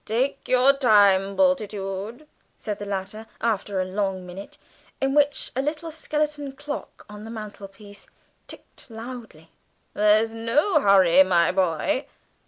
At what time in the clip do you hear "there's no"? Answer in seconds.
9.93-10.79